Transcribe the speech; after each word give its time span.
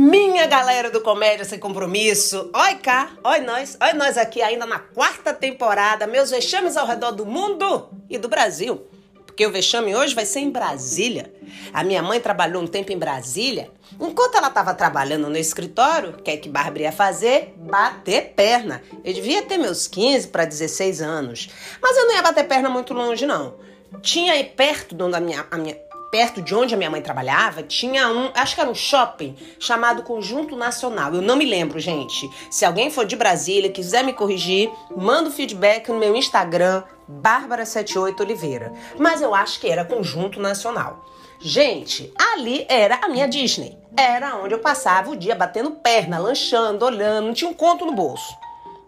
Minha 0.00 0.46
galera 0.46 0.92
do 0.92 1.00
Comédia 1.00 1.44
Sem 1.44 1.58
Compromisso, 1.58 2.52
oi 2.54 2.76
cá, 2.76 3.10
oi 3.24 3.40
nós, 3.40 3.76
oi 3.82 3.94
nós 3.94 4.16
aqui 4.16 4.40
ainda 4.40 4.64
na 4.64 4.78
quarta 4.78 5.34
temporada, 5.34 6.06
meus 6.06 6.30
vexames 6.30 6.76
ao 6.76 6.86
redor 6.86 7.10
do 7.10 7.26
mundo 7.26 7.88
e 8.08 8.16
do 8.16 8.28
Brasil. 8.28 8.86
Porque 9.26 9.44
o 9.44 9.50
vexame 9.50 9.96
hoje 9.96 10.14
vai 10.14 10.24
ser 10.24 10.38
em 10.38 10.50
Brasília. 10.50 11.34
A 11.72 11.82
minha 11.82 12.00
mãe 12.00 12.20
trabalhou 12.20 12.62
um 12.62 12.66
tempo 12.68 12.92
em 12.92 12.96
Brasília. 12.96 13.72
Enquanto 14.00 14.36
ela 14.36 14.46
estava 14.46 14.72
trabalhando 14.72 15.28
no 15.28 15.36
escritório, 15.36 16.10
o 16.10 16.22
que 16.22 16.30
é 16.30 16.36
que 16.36 16.48
Bárbara 16.48 16.84
ia 16.84 16.92
fazer? 16.92 17.52
Bater 17.56 18.34
perna. 18.36 18.80
Eu 19.04 19.12
devia 19.12 19.42
ter 19.42 19.58
meus 19.58 19.88
15 19.88 20.28
para 20.28 20.44
16 20.44 21.02
anos. 21.02 21.48
Mas 21.82 21.96
eu 21.96 22.06
não 22.06 22.14
ia 22.14 22.22
bater 22.22 22.46
perna 22.46 22.70
muito 22.70 22.94
longe, 22.94 23.26
não. 23.26 23.56
Tinha 24.00 24.34
aí 24.34 24.44
perto 24.44 24.94
de 24.94 25.02
onde 25.02 25.16
a 25.16 25.20
minha, 25.20 25.44
a 25.50 25.56
minha, 25.56 25.76
perto 26.10 26.40
de 26.40 26.54
onde 26.54 26.74
a 26.74 26.76
minha 26.76 26.90
mãe 26.90 27.00
trabalhava, 27.00 27.62
tinha 27.62 28.08
um, 28.08 28.30
acho 28.34 28.54
que 28.54 28.60
era 28.60 28.70
um 28.70 28.74
shopping 28.74 29.36
chamado 29.58 30.02
Conjunto 30.02 30.56
Nacional. 30.56 31.14
Eu 31.14 31.22
não 31.22 31.36
me 31.36 31.44
lembro, 31.44 31.78
gente. 31.78 32.30
Se 32.50 32.64
alguém 32.64 32.90
for 32.90 33.04
de 33.04 33.16
Brasília 33.16 33.70
quiser 33.70 34.02
me 34.04 34.12
corrigir, 34.12 34.70
manda 34.96 35.28
o 35.28 35.32
feedback 35.32 35.88
no 35.88 35.98
meu 35.98 36.16
Instagram, 36.16 36.82
Bárbara78 37.10 38.20
Oliveira. 38.20 38.72
Mas 38.98 39.20
eu 39.20 39.34
acho 39.34 39.60
que 39.60 39.68
era 39.68 39.84
Conjunto 39.84 40.40
Nacional. 40.40 41.04
Gente, 41.40 42.12
ali 42.32 42.66
era 42.68 42.98
a 43.02 43.08
minha 43.08 43.28
Disney. 43.28 43.78
Era 43.96 44.36
onde 44.36 44.54
eu 44.54 44.58
passava 44.58 45.10
o 45.10 45.16
dia 45.16 45.34
batendo 45.34 45.70
perna, 45.70 46.18
lanchando, 46.18 46.84
olhando, 46.84 47.26
não 47.26 47.34
tinha 47.34 47.50
um 47.50 47.54
conto 47.54 47.86
no 47.86 47.92
bolso, 47.92 48.34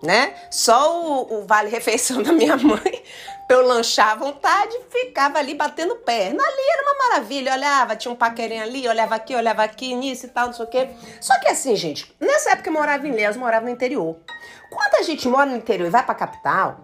né? 0.02 0.34
Só 0.50 1.02
o, 1.02 1.40
o 1.40 1.46
vale-refeição 1.46 2.22
da 2.24 2.32
minha 2.32 2.56
mãe 2.56 3.02
pra 3.46 3.56
eu 3.56 3.66
lanchar 3.66 4.10
à 4.10 4.14
vontade, 4.14 4.78
ficava 4.88 5.38
ali 5.38 5.54
batendo 5.54 5.96
perna. 5.96 6.40
Ali 6.40 6.62
era 6.72 6.82
uma 6.82 7.08
maravilha, 7.08 7.52
olhava, 7.52 7.96
tinha 7.96 8.12
um 8.12 8.16
paquerinho 8.16 8.62
ali, 8.62 8.86
olhava 8.86 9.16
aqui, 9.16 9.34
olhava 9.34 9.64
aqui, 9.64 9.94
nisso 9.94 10.26
e 10.26 10.28
tal, 10.28 10.46
não 10.46 10.52
sei 10.52 10.64
o 10.64 10.68
quê. 10.68 10.90
Só 11.20 11.38
que 11.40 11.48
assim, 11.48 11.74
gente, 11.74 12.14
nessa 12.20 12.52
época 12.52 12.68
eu 12.68 12.74
morava 12.74 13.08
em 13.08 13.12
Léus, 13.12 13.36
morava 13.36 13.64
no 13.64 13.70
interior. 13.70 14.16
Quando 14.70 14.94
a 14.94 15.02
gente 15.02 15.26
mora 15.28 15.46
no 15.46 15.56
interior 15.56 15.88
e 15.88 15.90
vai 15.90 16.04
pra 16.04 16.14
capital, 16.14 16.80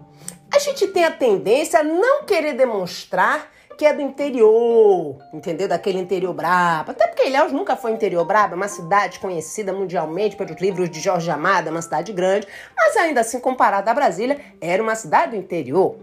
a 0.53 0.59
gente 0.59 0.87
tem 0.87 1.05
a 1.05 1.11
tendência 1.11 1.79
a 1.79 1.83
não 1.83 2.25
querer 2.25 2.53
demonstrar 2.53 3.49
que 3.77 3.85
é 3.85 3.93
do 3.93 4.01
interior, 4.01 5.17
entendeu? 5.31 5.67
Daquele 5.67 5.99
interior 5.99 6.33
brabo. 6.33 6.91
Até 6.91 7.05
porque 7.07 7.27
Ilhéus 7.27 7.51
nunca 7.51 7.75
foi 7.75 7.91
interior 7.91 8.25
brabo, 8.25 8.55
é 8.55 8.57
uma 8.57 8.67
cidade 8.67 9.19
conhecida 9.19 9.71
mundialmente 9.71 10.35
pelos 10.35 10.59
livros 10.59 10.89
de 10.89 10.99
Jorge 10.99 11.29
Amado, 11.29 11.67
é 11.67 11.71
uma 11.71 11.81
cidade 11.81 12.11
grande, 12.11 12.47
mas 12.75 12.97
ainda 12.97 13.21
assim, 13.21 13.39
comparada 13.39 13.91
a 13.91 13.93
Brasília, 13.93 14.39
era 14.59 14.81
uma 14.81 14.95
cidade 14.95 15.31
do 15.31 15.37
interior. 15.37 15.95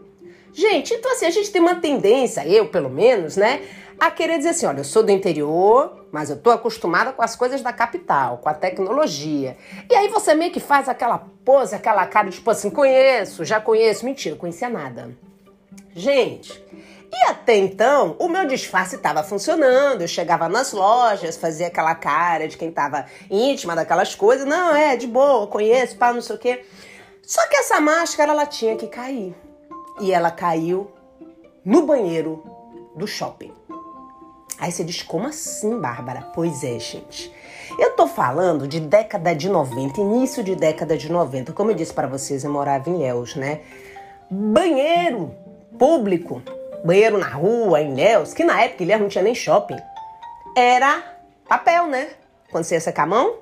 Gente, 0.52 0.94
então 0.94 1.10
assim, 1.10 1.26
a 1.26 1.30
gente 1.30 1.50
tem 1.50 1.60
uma 1.60 1.74
tendência, 1.74 2.46
eu 2.46 2.68
pelo 2.68 2.88
menos, 2.88 3.36
né, 3.36 3.60
a 3.98 4.08
querer 4.08 4.36
dizer 4.38 4.50
assim, 4.50 4.66
olha, 4.66 4.78
eu 4.78 4.84
sou 4.84 5.02
do 5.02 5.10
interior, 5.10 6.06
mas 6.12 6.30
eu 6.30 6.36
tô 6.36 6.50
acostumada 6.50 7.12
com 7.12 7.22
as 7.22 7.34
coisas 7.34 7.60
da 7.60 7.72
capital, 7.72 8.38
com 8.38 8.48
a 8.48 8.54
tecnologia. 8.54 9.56
E 9.90 9.94
aí 9.96 10.06
você 10.08 10.32
meio 10.32 10.52
que 10.52 10.60
faz 10.60 10.88
aquela 10.88 11.26
pose, 11.44 11.74
aquela 11.74 12.06
cara, 12.06 12.30
tipo 12.30 12.48
assim, 12.50 12.70
conheço, 12.70 13.44
já 13.44 13.60
conheço. 13.60 14.04
Mentira, 14.04 14.36
conhecia 14.36 14.68
nada. 14.68 15.10
Gente, 15.94 16.64
e 17.12 17.30
até 17.30 17.56
então, 17.56 18.16
o 18.18 18.28
meu 18.28 18.44
disfarce 18.44 18.96
estava 18.96 19.22
funcionando. 19.22 20.02
Eu 20.02 20.08
chegava 20.08 20.48
nas 20.48 20.72
lojas, 20.72 21.36
fazia 21.36 21.68
aquela 21.68 21.94
cara 21.94 22.48
de 22.48 22.56
quem 22.56 22.70
estava 22.70 23.06
íntima 23.30 23.76
daquelas 23.76 24.16
coisas. 24.16 24.44
Não, 24.44 24.74
é, 24.74 24.96
de 24.96 25.06
boa, 25.06 25.46
conheço, 25.46 25.96
pá, 25.96 26.12
não 26.12 26.20
sei 26.20 26.34
o 26.34 26.38
quê. 26.38 26.64
Só 27.22 27.46
que 27.46 27.56
essa 27.56 27.80
máscara, 27.80 28.32
ela 28.32 28.46
tinha 28.46 28.76
que 28.76 28.88
cair. 28.88 29.34
E 30.00 30.12
ela 30.12 30.30
caiu 30.32 30.90
no 31.64 31.86
banheiro 31.86 32.42
do 32.96 33.06
shopping. 33.06 33.52
Aí 34.58 34.72
você 34.72 34.82
diz, 34.82 35.02
como 35.02 35.28
assim, 35.28 35.78
Bárbara? 35.78 36.32
Pois 36.34 36.64
é, 36.64 36.78
gente. 36.80 37.32
Eu 37.78 37.92
tô 37.92 38.08
falando 38.08 38.66
de 38.66 38.80
década 38.80 39.34
de 39.34 39.48
90, 39.48 40.00
início 40.00 40.42
de 40.42 40.56
década 40.56 40.96
de 40.96 41.10
90. 41.10 41.52
Como 41.52 41.70
eu 41.70 41.74
disse 41.74 41.92
para 41.92 42.08
vocês, 42.08 42.42
eu 42.42 42.50
morava 42.50 42.90
em 42.90 42.96
Ilhéus, 42.96 43.36
né? 43.36 43.60
Banheiro 44.30 45.43
público 45.78 46.42
banheiro 46.84 47.18
na 47.18 47.28
rua, 47.28 47.80
em 47.80 47.92
Ilhéus, 47.92 48.34
que 48.34 48.44
na 48.44 48.62
época 48.62 48.82
Ilhéus 48.82 49.00
não 49.00 49.08
tinha 49.08 49.24
nem 49.24 49.34
shopping, 49.34 49.78
era 50.56 51.02
papel, 51.48 51.86
né? 51.86 52.10
Quando 52.50 52.64
você 52.64 52.74
ia 52.74 52.80
secar 52.80 53.04
a 53.04 53.06
mão, 53.06 53.38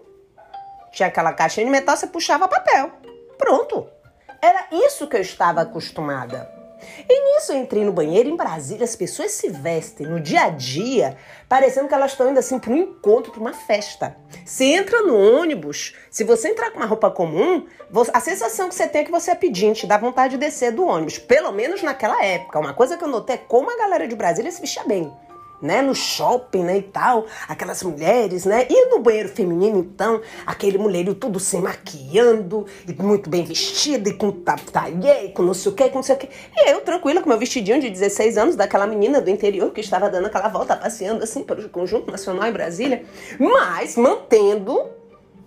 tinha 0.92 1.08
aquela 1.08 1.32
caixinha 1.32 1.66
de 1.66 1.72
metal, 1.72 1.96
você 1.96 2.06
puxava 2.06 2.48
papel. 2.48 2.90
Pronto. 3.36 3.86
Era 4.40 4.66
isso 4.70 5.06
que 5.06 5.16
eu 5.16 5.20
estava 5.20 5.62
acostumada. 5.62 6.61
E 7.08 7.36
nisso 7.36 7.52
eu 7.52 7.58
entrei 7.58 7.84
no 7.84 7.92
banheiro 7.92 8.28
em 8.28 8.36
Brasília, 8.36 8.84
as 8.84 8.96
pessoas 8.96 9.32
se 9.32 9.48
vestem 9.48 10.06
no 10.06 10.20
dia 10.20 10.42
a 10.42 10.48
dia, 10.50 11.16
parecendo 11.48 11.88
que 11.88 11.94
elas 11.94 12.12
estão 12.12 12.30
indo 12.30 12.38
assim 12.38 12.58
para 12.58 12.72
um 12.72 12.76
encontro, 12.76 13.32
para 13.32 13.40
uma 13.40 13.52
festa. 13.52 14.16
Você 14.44 14.64
entra 14.64 15.02
no 15.02 15.16
ônibus, 15.16 15.94
se 16.10 16.24
você 16.24 16.48
entrar 16.48 16.70
com 16.70 16.78
uma 16.78 16.86
roupa 16.86 17.10
comum, 17.10 17.66
a 18.12 18.20
sensação 18.20 18.68
que 18.68 18.74
você 18.74 18.86
tem 18.86 19.02
é 19.02 19.04
que 19.04 19.10
você 19.10 19.30
é 19.30 19.34
pedinte, 19.34 19.86
dá 19.86 19.98
vontade 19.98 20.32
de 20.32 20.38
descer 20.38 20.72
do 20.72 20.84
ônibus, 20.84 21.18
pelo 21.18 21.52
menos 21.52 21.82
naquela 21.82 22.24
época. 22.24 22.58
Uma 22.58 22.74
coisa 22.74 22.96
que 22.96 23.04
eu 23.04 23.08
notei 23.08 23.36
é 23.36 23.38
como 23.38 23.70
a 23.70 23.76
galera 23.76 24.06
de 24.06 24.14
Brasília 24.14 24.50
se 24.50 24.60
vestia 24.60 24.84
bem 24.84 25.12
né, 25.62 25.80
no 25.80 25.94
shopping, 25.94 26.64
né, 26.64 26.78
e 26.78 26.82
tal, 26.82 27.26
aquelas 27.48 27.82
mulheres, 27.82 28.44
né, 28.44 28.66
e 28.68 28.86
no 28.86 28.98
banheiro 28.98 29.28
feminino, 29.28 29.78
então, 29.78 30.20
aquele 30.44 30.76
mulherio 30.76 31.14
tudo 31.14 31.38
se 31.38 31.56
maquiando, 31.56 32.66
e 32.86 33.02
muito 33.02 33.30
bem 33.30 33.44
vestida, 33.44 34.08
e 34.08 34.14
com 34.14 34.32
taie, 34.32 35.30
com 35.34 35.42
não 35.42 35.54
sei 35.54 35.72
o 35.72 35.74
que, 35.74 35.88
com 35.88 35.96
não 35.96 36.02
sei 36.02 36.16
o 36.16 36.18
que, 36.18 36.28
e 36.56 36.70
eu 36.70 36.80
tranquila 36.80 37.22
com 37.22 37.28
meu 37.28 37.38
vestidinho 37.38 37.80
de 37.80 37.88
16 37.88 38.36
anos, 38.36 38.56
daquela 38.56 38.86
menina 38.86 39.20
do 39.20 39.30
interior 39.30 39.70
que 39.70 39.80
estava 39.80 40.10
dando 40.10 40.26
aquela 40.26 40.48
volta, 40.48 40.76
passeando 40.76 41.22
assim 41.22 41.44
pelo 41.44 41.68
Conjunto 41.68 42.10
Nacional 42.10 42.48
em 42.48 42.52
Brasília, 42.52 43.04
mas 43.38 43.96
mantendo 43.96 45.01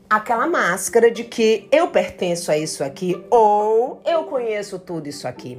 aquela 0.10 0.48
máscara 0.48 1.10
de 1.10 1.24
que 1.24 1.68
eu 1.72 1.88
pertenço 1.88 2.52
a 2.52 2.58
isso 2.58 2.84
aqui 2.84 3.22
ou 3.30 4.02
eu 4.06 4.24
conheço 4.24 4.80
tudo 4.80 5.08
isso 5.08 5.28
aqui. 5.28 5.58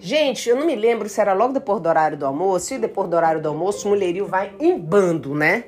Gente, 0.00 0.48
eu 0.48 0.56
não 0.56 0.66
me 0.66 0.76
lembro 0.76 1.08
se 1.08 1.20
era 1.20 1.32
logo 1.32 1.52
depois 1.52 1.80
do 1.80 1.88
horário 1.88 2.16
do 2.16 2.26
almoço, 2.26 2.74
e 2.74 2.78
depois 2.78 3.08
do 3.08 3.16
horário 3.16 3.40
do 3.40 3.48
almoço 3.48 3.86
o 3.86 3.90
mulherio 3.90 4.26
vai 4.26 4.52
em 4.60 4.78
bando, 4.78 5.34
né? 5.34 5.64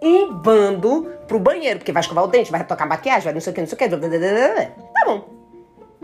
Em 0.00 0.32
bando 0.32 1.10
pro 1.26 1.38
banheiro, 1.38 1.78
porque 1.78 1.92
vai 1.92 2.00
escovar 2.00 2.24
o 2.24 2.28
dente, 2.28 2.50
vai 2.50 2.60
retocar 2.60 2.88
maquiagem, 2.88 3.24
vai 3.24 3.32
não 3.32 3.40
sei 3.40 3.52
o 3.52 3.54
que, 3.54 3.60
não 3.60 3.68
sei 3.68 3.76
o 3.76 3.78
que. 3.78 3.88
Tá 3.88 5.04
bom. 5.04 5.28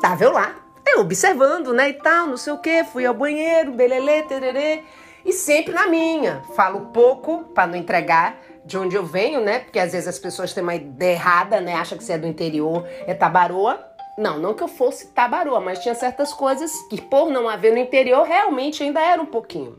Tava 0.00 0.24
eu 0.24 0.32
lá, 0.32 0.54
eu 0.86 1.00
observando, 1.00 1.72
né, 1.72 1.90
e 1.90 1.94
tal, 1.94 2.28
não 2.28 2.36
sei 2.36 2.52
o 2.52 2.58
que, 2.58 2.84
fui 2.84 3.04
ao 3.04 3.14
banheiro, 3.14 3.72
belelê, 3.72 4.22
tererê, 4.22 4.84
e 5.24 5.32
sempre 5.32 5.74
na 5.74 5.88
minha. 5.88 6.42
Falo 6.54 6.92
pouco 6.92 7.44
para 7.52 7.66
não 7.66 7.76
entregar 7.76 8.40
de 8.64 8.76
onde 8.76 8.96
eu 8.96 9.04
venho, 9.04 9.40
né? 9.40 9.60
Porque 9.60 9.78
às 9.78 9.92
vezes 9.92 10.08
as 10.08 10.18
pessoas 10.18 10.52
têm 10.52 10.62
uma 10.62 10.74
ideia 10.74 11.12
errada, 11.12 11.60
né? 11.60 11.74
Acha 11.74 11.96
que 11.96 12.04
você 12.04 12.14
é 12.14 12.18
do 12.18 12.26
interior, 12.26 12.86
é 13.06 13.14
tabaroa. 13.14 13.84
Não, 14.16 14.38
não 14.38 14.54
que 14.54 14.62
eu 14.62 14.68
fosse 14.68 15.08
tabaroa, 15.08 15.60
mas 15.60 15.78
tinha 15.78 15.94
certas 15.94 16.32
coisas 16.32 16.72
que, 16.88 17.00
por 17.00 17.30
não 17.30 17.48
haver 17.48 17.72
no 17.72 17.78
interior, 17.78 18.26
realmente 18.26 18.82
ainda 18.82 19.00
era 19.00 19.22
um 19.22 19.26
pouquinho. 19.26 19.78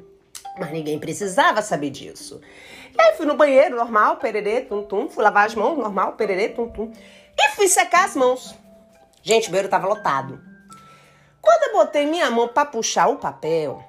Mas 0.58 0.72
ninguém 0.72 0.98
precisava 0.98 1.62
saber 1.62 1.90
disso. 1.90 2.42
E 2.98 3.02
aí 3.02 3.16
fui 3.16 3.26
no 3.26 3.36
banheiro, 3.36 3.76
normal, 3.76 4.18
pererê, 4.18 4.62
tum, 4.62 4.84
tum. 4.84 5.10
Fui 5.10 5.24
lavar 5.24 5.46
as 5.46 5.56
mãos, 5.56 5.78
normal, 5.78 6.14
pererê, 6.14 6.50
tum, 6.50 6.70
tum. 6.70 6.92
E 7.38 7.50
fui 7.56 7.68
secar 7.68 8.06
as 8.06 8.16
mãos. 8.16 8.56
Gente, 9.22 9.48
o 9.48 9.52
banheiro 9.52 9.70
tava 9.70 9.88
lotado. 9.88 10.42
Quando 11.42 11.64
eu 11.64 11.74
botei 11.74 12.06
minha 12.06 12.30
mão 12.30 12.48
para 12.48 12.66
puxar 12.66 13.08
o 13.08 13.18
papel, 13.18 13.84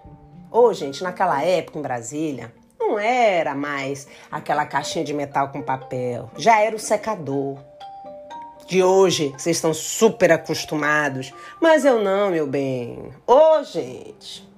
ô, 0.50 0.60
oh, 0.60 0.72
gente, 0.72 1.02
naquela 1.02 1.42
época 1.42 1.78
em 1.78 1.82
Brasília, 1.82 2.52
não 2.90 2.98
era 2.98 3.54
mais 3.54 4.08
aquela 4.30 4.66
caixinha 4.66 5.04
de 5.04 5.14
metal 5.14 5.50
com 5.50 5.62
papel, 5.62 6.28
já 6.36 6.60
era 6.60 6.74
o 6.74 6.78
secador. 6.78 7.58
De 8.66 8.82
hoje, 8.82 9.32
vocês 9.36 9.56
estão 9.56 9.74
super 9.74 10.30
acostumados, 10.32 11.32
mas 11.60 11.84
eu 11.84 12.00
não, 12.00 12.30
meu 12.30 12.46
bem. 12.46 13.12
Ô, 13.26 13.34
oh, 13.34 13.64
gente, 13.64 14.48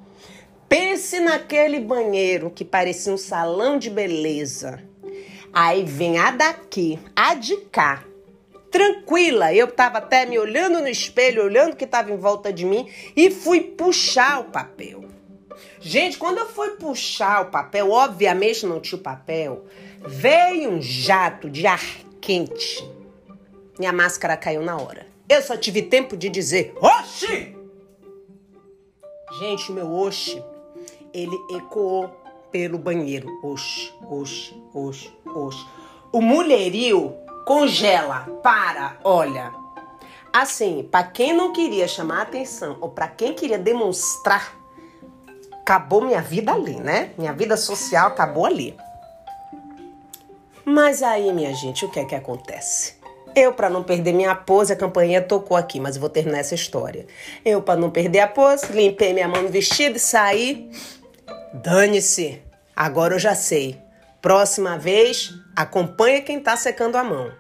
pense 0.69 1.19
naquele 1.21 1.81
banheiro 1.81 2.51
que 2.51 2.65
parecia 2.65 3.13
um 3.13 3.19
salão 3.19 3.79
de 3.79 3.89
beleza. 3.89 4.83
Aí 5.53 5.85
vem 5.85 6.19
a 6.19 6.31
daqui, 6.31 6.99
a 7.17 7.35
de 7.35 7.57
cá, 7.71 8.05
tranquila. 8.71 9.53
Eu 9.55 9.69
tava 9.69 9.99
até 9.99 10.27
me 10.27 10.39
olhando 10.39 10.81
no 10.81 10.89
espelho, 10.89 11.45
olhando 11.45 11.73
o 11.73 11.77
que 11.77 11.85
estava 11.85 12.11
em 12.11 12.17
volta 12.17 12.53
de 12.53 12.67
mim 12.67 12.89
e 13.17 13.31
fui 13.31 13.61
puxar 13.61 14.41
o 14.41 14.45
papel. 14.45 15.02
Gente, 15.81 16.17
quando 16.17 16.39
eu 16.39 16.49
fui 16.49 16.71
puxar 16.71 17.43
o 17.43 17.51
papel, 17.51 17.91
obviamente 17.91 18.67
não 18.67 18.81
tinha 18.81 18.99
o 18.99 19.03
papel, 19.03 19.65
veio 20.07 20.71
um 20.71 20.81
jato 20.81 21.51
de 21.51 21.67
ar 21.67 21.83
quente. 22.21 22.89
Minha 23.79 23.93
máscara 23.93 24.37
caiu 24.37 24.63
na 24.63 24.77
hora. 24.77 25.07
Eu 25.29 25.43
só 25.43 25.57
tive 25.57 25.83
tempo 25.83 26.17
de 26.17 26.29
dizer, 26.29 26.75
oxi! 26.81 27.57
Gente, 29.41 29.73
o 29.73 29.75
meu 29.75 29.91
oxi, 29.91 30.43
ele 31.13 31.37
ecoou 31.51 32.09
pelo 32.51 32.79
banheiro. 32.79 33.29
Oxi, 33.43 33.93
oxi, 34.09 34.55
oxi, 34.75 35.13
oxi. 35.27 35.67
O 36.13 36.21
mulherio 36.21 37.15
congela, 37.47 38.21
para, 38.43 38.99
olha. 39.03 39.53
Assim, 40.33 40.87
para 40.91 41.05
quem 41.05 41.33
não 41.33 41.53
queria 41.53 41.89
chamar 41.89 42.23
atenção 42.23 42.79
ou 42.81 42.91
para 42.91 43.09
quem 43.09 43.35
queria 43.35 43.59
demonstrar 43.59 44.62
acabou 45.63 46.03
minha 46.03 46.21
vida 46.21 46.53
ali, 46.53 46.75
né? 46.75 47.11
Minha 47.17 47.33
vida 47.33 47.57
social 47.57 48.09
acabou 48.09 48.45
ali. 48.45 48.77
Mas 50.65 51.03
aí, 51.03 51.33
minha 51.33 51.55
gente, 51.55 51.85
o 51.85 51.91
que 51.91 52.01
é 52.01 52.05
que 52.05 52.15
acontece? 52.15 52.95
Eu, 53.35 53.55
para 53.55 53.71
não 53.71 53.83
perder 53.83 54.13
minha 54.13 54.35
pose, 54.35 54.73
a 54.73 54.77
campainha 54.77 55.23
tocou 55.23 55.57
aqui, 55.57 55.81
mas 55.81 55.97
vou 55.97 56.11
terminar 56.11 56.41
essa 56.41 56.55
história. 56.55 57.07
Eu, 57.45 57.63
para 57.63 57.81
não 57.81 57.91
perder 57.91 58.21
a 58.21 58.29
pose, 58.29 58.71
limpei 58.73 59.15
minha 59.15 59.27
mão 59.27 59.43
no 59.43 59.49
vestido 59.49 59.97
e 59.97 60.01
saí. 60.01 60.71
Dane-se! 61.55 62.43
Agora 62.77 63.15
eu 63.15 63.19
já 63.19 63.35
sei. 63.35 63.81
Próxima 64.21 64.77
vez, 64.79 65.33
acompanha 65.57 66.21
quem 66.21 66.41
tá 66.41 66.57
secando 66.57 66.97
a 66.97 67.05
mão. 67.05 67.33